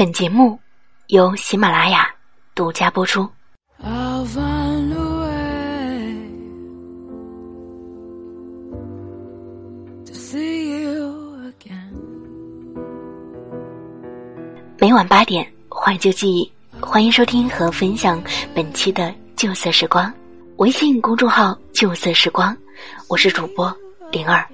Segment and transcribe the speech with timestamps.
[0.00, 0.58] 本节目
[1.08, 2.08] 由喜马拉雅
[2.54, 3.28] 独家播出。
[14.78, 18.24] 每晚八点，怀旧记忆，欢迎收听和分享
[18.54, 20.10] 本期的旧色时光。
[20.56, 22.56] 微信公众号“旧色时光”，
[23.06, 23.70] 我是主播
[24.10, 24.48] 灵儿。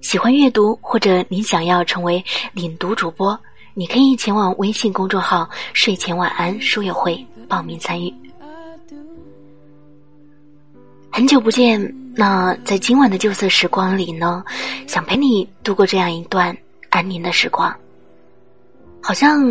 [0.00, 2.22] 喜欢阅读或者您想要成为
[2.52, 3.38] 领读主播，
[3.74, 8.14] 你可以前往微信公众号“睡前晚安书友会”报名参与。
[11.10, 14.44] 很久不见，那在今晚的旧色时光里呢，
[14.86, 16.56] 想陪你度过这样一段
[16.90, 17.74] 安宁的时光。
[19.02, 19.44] 好像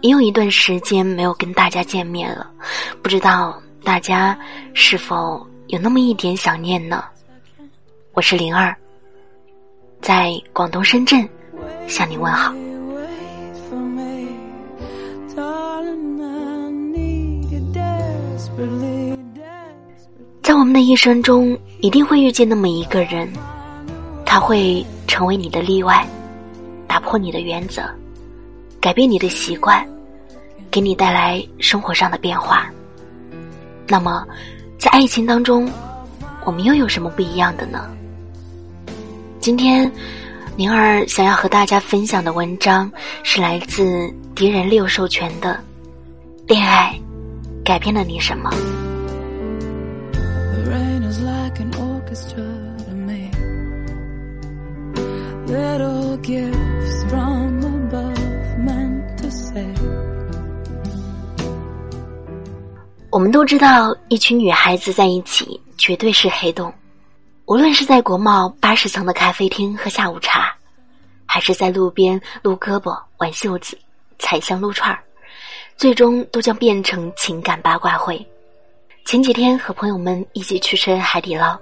[0.00, 2.50] 也有一段时间没有跟大家见面了，
[3.02, 3.60] 不知道。
[3.84, 4.36] 大家
[4.74, 7.04] 是否有那么一点想念呢？
[8.14, 8.74] 我是灵儿，
[10.00, 11.28] 在广东深圳
[11.86, 12.52] 向你问好。
[20.46, 23.28] 在我们的一生中，一定会遇见那么一个人，
[24.24, 26.06] 他会成为你的例外，
[26.86, 27.82] 打破你的原则，
[28.80, 29.84] 改变你的习惯，
[30.70, 32.70] 给你带来生活上的变化。
[33.88, 34.24] 那么，
[34.78, 35.68] 在爱情当中，
[36.44, 37.84] 我们又有什么不一样的呢？
[39.40, 39.90] 今天，
[40.56, 42.88] 灵儿想要和大家分享的文章
[43.24, 45.58] 是来自敌人六授权的
[46.48, 46.96] 《恋爱
[47.64, 48.48] 改变了你什么》。
[63.10, 66.72] 我们都知道，一群女孩子在一起绝对是黑洞。
[67.46, 70.54] 无论是在国贸八十层的咖啡厅喝下午茶，
[71.24, 73.78] 还是在路边撸胳膊、挽袖子、
[74.18, 75.02] 踩香撸串儿，
[75.76, 78.26] 最终都将变成情感八卦会。
[79.06, 81.58] 前几天和朋友们一起去吃海底捞，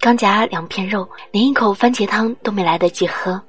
[0.00, 3.40] 刚夹两片肉，连一口番茄汤都没来得及喝。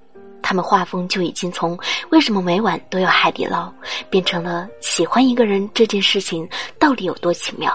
[0.42, 1.78] 他们画风就已经从
[2.10, 3.72] 为什么每晚都要海底捞，
[4.10, 6.48] 变成了喜欢一个人这件事情
[6.80, 7.72] 到底有多奇妙，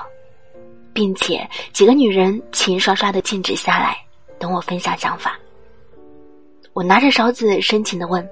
[0.93, 3.97] 并且几个女人齐刷刷的静止下来，
[4.41, 5.39] 等我分享想法。
[6.73, 8.29] 我拿着勺子深情的问：“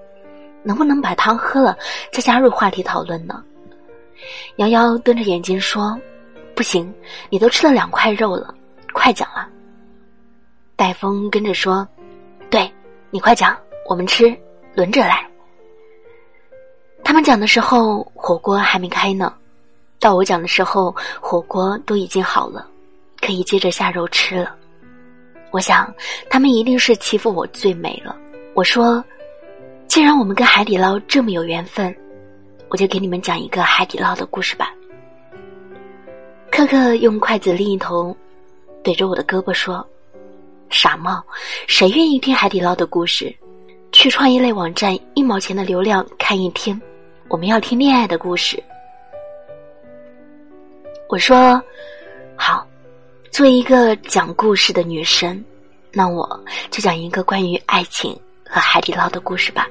[0.65, 1.79] 能不能把汤喝了，
[2.11, 3.45] 再加入话题讨论呢？”
[4.57, 5.97] 瑶瑶瞪着眼睛说
[6.57, 6.93] ：“不行，
[7.31, 8.53] 你都吃了两块肉了，
[8.93, 9.49] 快讲了。”
[10.83, 11.87] 戴峰跟着说
[12.51, 12.69] ：“对，
[13.13, 13.57] 你快讲。”
[13.87, 14.37] 我们吃，
[14.75, 15.25] 轮着来。
[17.05, 19.33] 他们讲的时候，火锅还没开呢；
[20.01, 22.67] 到我讲的时候，火锅都已经好了，
[23.21, 24.57] 可以接着下肉吃了。
[25.53, 25.95] 我想，
[26.29, 28.17] 他们一定是欺负我最美了。
[28.53, 29.05] 我说，
[29.87, 31.95] 既然我们跟海底捞这么有缘分，
[32.71, 34.75] 我就给你们讲一个海底捞的故事吧。
[36.51, 38.17] 可可用筷子另一头
[38.83, 39.87] 怼着我的胳膊说
[40.73, 41.23] ：“傻帽，
[41.69, 43.33] 谁愿意听海底捞的故事？”
[43.93, 46.81] 去创业类网站，一毛钱的流量看一天。
[47.29, 48.61] 我们要听恋爱的故事。
[51.11, 51.63] 我说
[52.35, 52.67] 好，
[53.31, 55.45] 作为一个讲故事的女神，
[55.93, 58.19] 那我就讲一个关于爱情
[58.49, 59.69] 和海底捞的故事吧。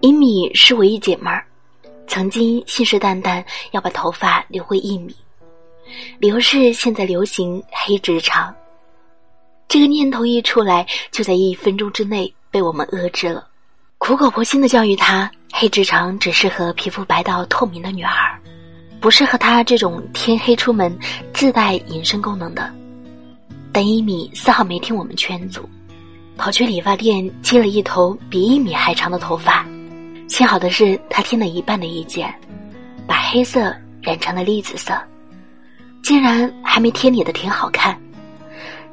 [0.00, 1.46] 一米是我一姐们儿，
[2.10, 5.14] 曾经信誓旦旦要把头发留回一米。
[6.18, 8.52] 理由是现在流行黑直长，
[9.68, 13.46] 这个念头一出来，就在一分钟之内被我们遏制了。
[13.98, 18.36] 苦口婆心的教育他，黑直长只适合皮肤白到透明的女孩，
[19.00, 20.98] 不适合他这种天黑出门
[21.32, 22.68] 自带隐身功能的。
[23.72, 25.62] 但一米丝毫没听我们劝阻，
[26.36, 29.64] 跑去理发店接了一头比一米还长的头发。
[30.30, 32.32] 幸好的是，他听了一半的意见，
[33.04, 34.96] 把黑色染成了栗子色。
[36.04, 38.00] 竟然还没贴你的挺好看，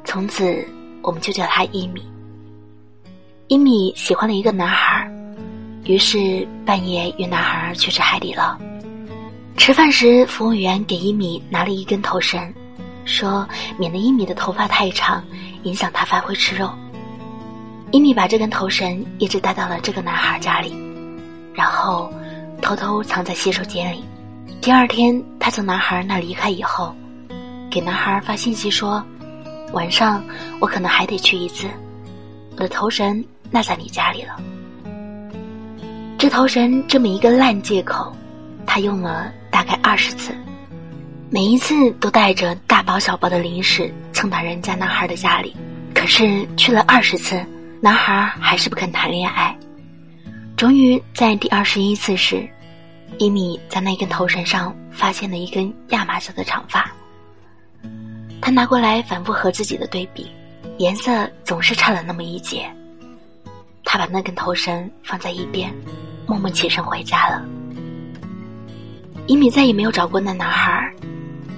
[0.02, 0.66] 从此
[1.00, 2.02] 我们就叫他伊米。
[3.46, 5.08] 伊米喜欢了一个男孩，
[5.84, 8.58] 于是半夜约男孩去吃海底捞。
[9.56, 12.52] 吃饭时，服务员给伊米拿了一根头绳，
[13.04, 13.48] 说
[13.78, 15.24] 免得一米的头发太长，
[15.62, 16.68] 影响他发挥吃肉。
[17.92, 20.74] 伊米把这根头绳一直带到了这个男孩家里，
[21.58, 22.08] 然后
[22.62, 24.04] 偷偷藏在洗手间里。
[24.60, 26.94] 第二天，他从男孩那离开以后，
[27.68, 29.04] 给男孩发信息说
[29.74, 30.22] ：“晚上
[30.60, 31.66] 我可能还得去一次，
[32.52, 34.40] 我的头绳落在你家里了。”
[36.16, 38.14] 这头绳这么一个烂借口，
[38.64, 40.32] 他用了大概二十次，
[41.28, 45.56] 每一次都带着大包小包的零食蹭到人家男孩的家里。
[45.92, 47.44] 可是去了二十次，
[47.80, 49.58] 男孩还是不肯谈恋爱。
[50.58, 52.44] 终于在第二十一次时，
[53.18, 56.90] 伊米在那根头绳上发现了一根亚麻色的长发。
[58.40, 60.28] 他拿过来反复和自己的对比，
[60.78, 62.68] 颜色总是差了那么一截。
[63.84, 65.72] 他把那根头绳放在一边，
[66.26, 67.40] 默默起身回家了。
[69.28, 70.92] 伊米再也没有找过那男孩，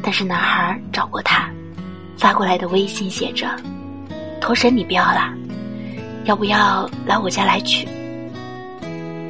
[0.02, 1.50] 但是男孩找过他，
[2.18, 3.48] 发过来的微信写着
[4.42, 5.32] ：“头绳你不要了，
[6.26, 7.88] 要不要来我家来取？”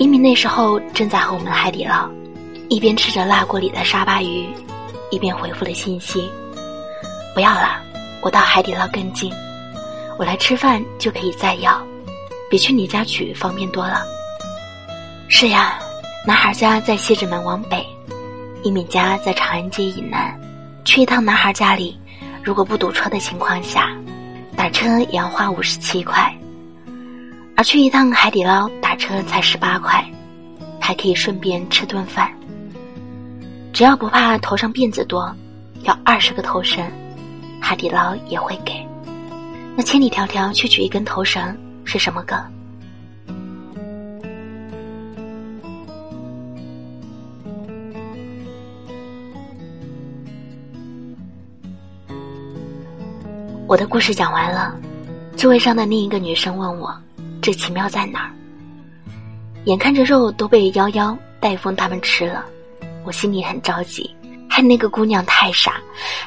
[0.00, 2.08] 伊米那时候正在和我们海底捞，
[2.70, 4.48] 一边吃着辣锅里的沙巴鱼，
[5.10, 6.26] 一边回复了信息
[7.36, 7.82] ：“不要了，
[8.22, 9.30] 我到海底捞更近，
[10.18, 11.78] 我来吃饭就可以再要，
[12.50, 14.02] 比去你家取方便多了。”
[15.28, 15.78] 是呀，
[16.26, 17.86] 男孩家在西直门往北。
[18.62, 20.34] 一米家在长安街以南，
[20.82, 22.00] 去一趟男孩家里，
[22.42, 23.94] 如果不堵车的情况下，
[24.56, 26.34] 打车也要花五十七块，
[27.60, 30.02] 而去一趟海底捞打车才十八块，
[30.80, 32.32] 还可以顺便吃顿饭。
[33.70, 35.30] 只要不怕头上辫子多，
[35.82, 36.82] 要二十个头绳，
[37.60, 38.72] 海底捞也会给。
[39.76, 41.54] 那千里迢迢去取一根头绳
[41.84, 42.42] 是什么梗？
[53.66, 54.74] 我的故事讲完了，
[55.36, 56.98] 座位上的另一个女生问我
[57.40, 58.30] ：“这奇妙在哪儿？”
[59.64, 62.44] 眼看着肉都被夭夭、戴风他们吃了，
[63.04, 64.08] 我心里很着急，
[64.48, 65.74] 害那个姑娘太傻，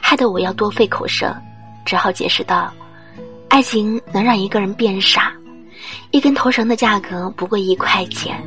[0.01, 1.35] 害得我要多费口舌，
[1.83, 2.71] 只好解释道
[3.49, 5.33] ：“爱情能让一个人变傻，
[6.11, 8.39] 一根头绳的价格不过一块钱，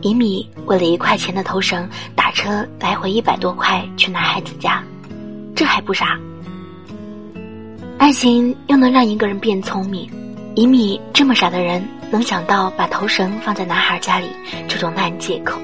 [0.00, 4.82] 以米为了一块钱的头绳打车来回一百多块去男孩子家，
[5.54, 6.18] 这还不傻？”
[7.98, 10.10] 爱情又能让一个人变聪明，
[10.56, 14.28] 以米这么傻的人能想到把头绳放在男孩家里
[14.68, 15.58] 这种烂借口，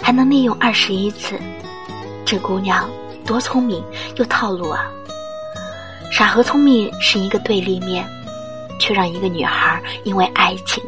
[0.00, 1.36] 还能利用二十一次，
[2.24, 2.88] 这姑娘
[3.26, 3.82] 多聪明
[4.14, 4.88] 又套路啊！
[6.12, 8.06] 傻和聪明是一个对立面，
[8.78, 10.80] 却让一个女孩因为爱情，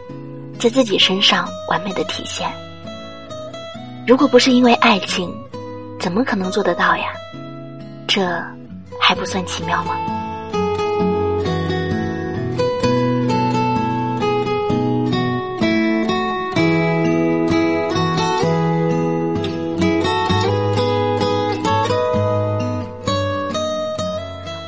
[0.56, 2.48] 在自己身上完美的体现。
[4.06, 5.34] 如果不是因为爱情，
[5.98, 7.06] 怎么可能做得到呀？
[8.06, 8.24] 这
[9.00, 9.96] 还不算奇妙吗？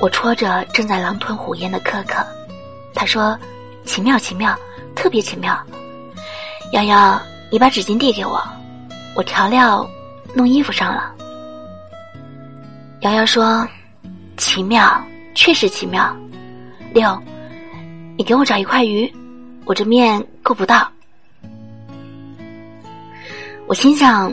[0.01, 2.25] 我戳着正在狼吞虎咽的可可，
[2.95, 3.37] 他说
[3.85, 4.57] ：“奇妙，奇妙，
[4.95, 5.59] 特别奇妙。”
[6.73, 8.41] 瑶瑶，你把纸巾递给我，
[9.17, 9.89] 我调料
[10.35, 11.13] 弄衣服上了。
[13.01, 13.67] 瑶瑶说
[14.37, 15.05] ：“奇妙，
[15.35, 16.15] 确实奇妙。”
[16.95, 17.21] 六，
[18.17, 19.13] 你给我找一块鱼，
[19.65, 20.91] 我这面够不到。
[23.67, 24.33] 我心想：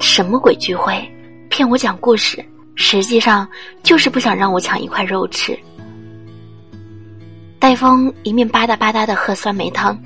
[0.00, 1.06] 什么鬼聚会，
[1.50, 2.44] 骗我讲故事？
[2.76, 3.48] 实际上
[3.82, 5.58] 就是不想让我抢一块肉吃。
[7.58, 9.98] 戴峰一面吧嗒吧嗒的喝酸梅汤，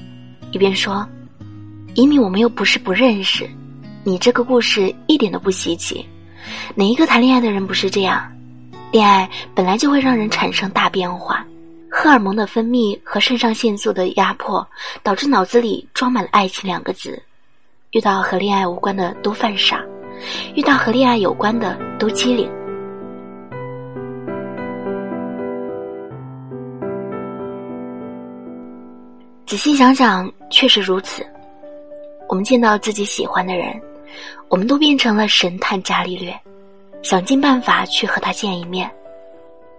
[0.52, 1.04] 一边说
[1.94, 3.48] ：“一米，我们又不是不认识，
[4.04, 6.06] 你这个故事一点都不稀奇。
[6.76, 8.22] 哪一个谈恋爱的人不是这样？
[8.92, 11.44] 恋爱本来就会让人产生大变化，
[11.90, 14.64] 荷尔蒙的分泌和肾上腺素的压迫，
[15.02, 17.20] 导致脑子里装满了爱情两个字。
[17.90, 19.82] 遇到和恋爱无关的都犯傻，
[20.54, 22.48] 遇到和恋爱有关的都机灵。”
[29.58, 31.26] 仔细想想，确实如此。
[32.28, 33.82] 我们见到自己喜欢的人，
[34.46, 36.32] 我们都变成了神探伽利略，
[37.02, 38.88] 想尽办法去和他见一面，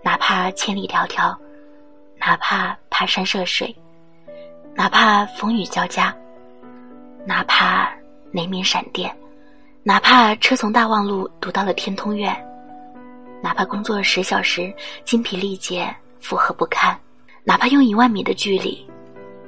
[0.03, 1.33] 哪怕千里迢迢，
[2.17, 3.73] 哪怕爬山涉水，
[4.75, 6.13] 哪怕风雨交加，
[7.25, 7.89] 哪怕
[8.33, 9.09] 雷鸣闪电，
[9.81, 12.35] 哪怕车从大望路堵到了天通苑，
[13.41, 14.73] 哪怕工作十小时
[15.05, 15.87] 精疲力竭、
[16.19, 16.99] 负荷不堪，
[17.45, 18.85] 哪怕用一万米的距离。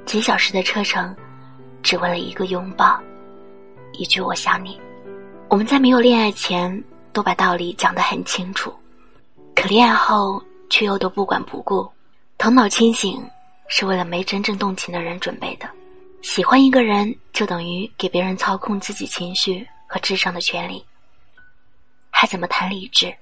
[0.04, 1.14] 几小时的车程，
[1.82, 3.00] 只为了一个拥抱，
[3.92, 4.80] 一句“我想你”。
[5.48, 6.82] 我们在没有恋爱前
[7.12, 8.74] 都把道理讲得很清楚，
[9.54, 11.88] 可恋爱后却又都不管不顾。
[12.38, 13.22] 头脑清醒
[13.68, 15.68] 是为了没真正动情的人准备的。
[16.22, 20.84] 喜欢一个人，就等于给别人操控自己情绪和智商的权利，
[22.10, 23.14] 还怎么谈理智？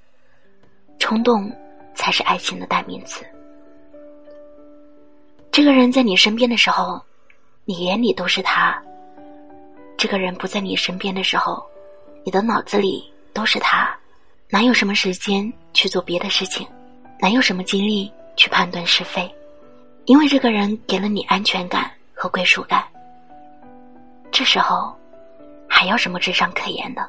[0.98, 1.50] 冲动
[1.94, 3.24] 才是爱情的代名词。
[5.60, 6.98] 这个人在你身边的时候，
[7.66, 8.72] 你眼里都是他；
[9.98, 11.62] 这个人不在你身边的时候，
[12.24, 13.94] 你的脑子里都是他。
[14.48, 16.66] 哪有什么时间去做别的事情？
[17.20, 19.30] 哪有什么精力去判断是非？
[20.06, 22.82] 因为这个人给了你安全感和归属感。
[24.30, 24.96] 这时候，
[25.68, 27.06] 还要什么智商可言呢？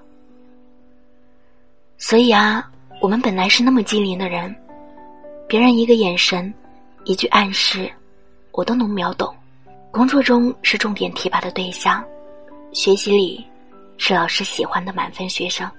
[1.98, 4.54] 所以啊，我们本来是那么机灵的人，
[5.48, 6.54] 别人一个眼神，
[7.06, 7.90] 一句暗示，
[8.52, 9.36] 我都能秒懂。
[9.92, 12.04] 工作中是重点提拔的对象，
[12.72, 13.46] 学习里
[13.98, 15.70] 是老师喜欢的满分学生。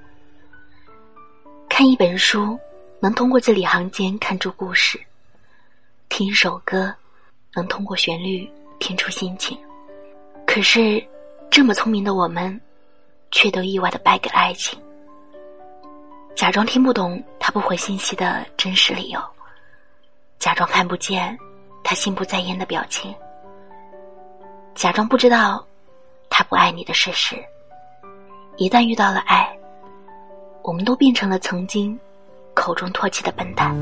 [1.68, 2.58] 看一本书，
[3.00, 4.98] 能通过字里行间看出故事；
[6.10, 6.94] 听一首歌，
[7.54, 8.46] 能通过旋律
[8.78, 9.58] 听出心情。
[10.46, 11.02] 可是，
[11.50, 12.60] 这么聪明的我们，
[13.30, 14.78] 却都意外的败给了爱情。
[16.34, 19.20] 假装听不懂他不回信息的真实理由，
[20.38, 21.38] 假装看不见
[21.84, 23.14] 他心不在焉的表情。
[24.74, 25.64] 假装不知道
[26.30, 27.36] 他不爱你的事实，
[28.56, 29.48] 一旦遇到了爱，
[30.62, 31.98] 我们都变成了曾经
[32.54, 33.74] 口中唾弃的笨蛋。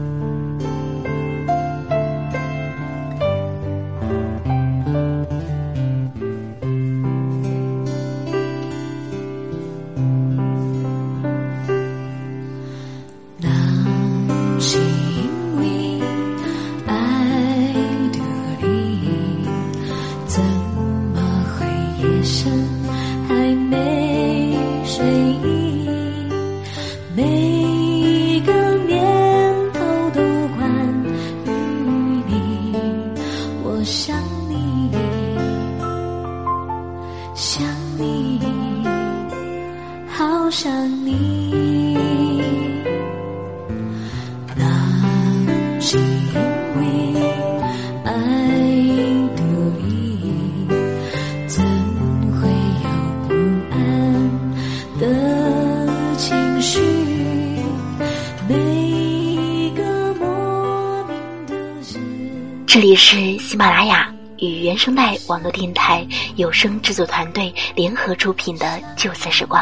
[62.72, 69.60] 这里是喜马拉雅与原声带网络电台有声制作团队联合出品的《旧色时光》。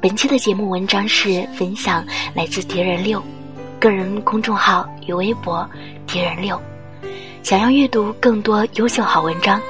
[0.00, 3.20] 本期的节目文章是分享来自敌人六
[3.80, 5.68] 个人公众号与微博
[6.06, 6.56] “敌人六”。
[7.42, 9.60] 想要阅读更多优秀好文章，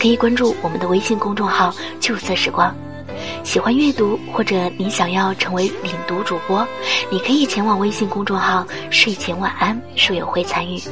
[0.00, 2.74] 可以关注我们的微信公众号“旧色时光”。
[3.44, 6.66] 喜欢阅读或者你想要成为领读主播，
[7.08, 10.82] 你可以前往微信公众号“睡前晚安”书友会参与。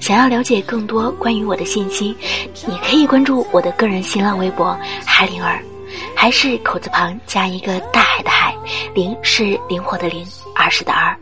[0.00, 2.16] 想要了解更多关于我的信息，
[2.66, 5.62] 你可以关注我的个人新浪微博“海灵儿”，
[6.16, 8.54] 还是口字旁加一个大海的海，
[8.94, 11.16] 灵是灵活的灵，儿时的儿。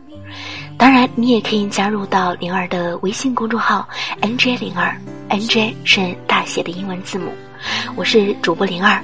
[0.79, 3.87] 当然，你也可以加入到灵儿的微信公众号
[4.23, 4.97] “nj 灵儿
[5.29, 7.31] ”，nj 是大写的英文字母。
[7.97, 9.03] 我是主播灵儿，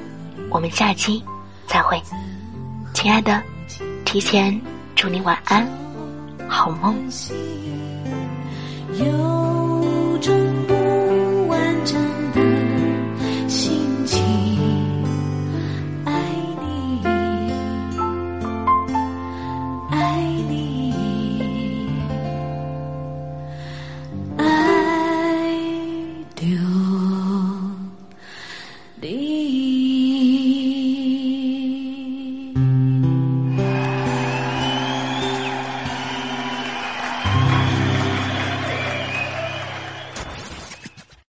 [0.49, 1.23] 我们下期
[1.67, 2.01] 再会，
[2.95, 3.43] 亲爱的，
[4.07, 4.59] 提前
[4.95, 5.69] 祝你晚安，
[6.49, 6.97] 好梦。
[10.19, 10.66] 中